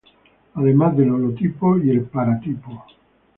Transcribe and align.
Además 0.55 0.97
del 0.97 1.11
holotipo 1.11 1.77
y 1.77 1.91
el 1.91 2.01
paratipo. 2.01 2.85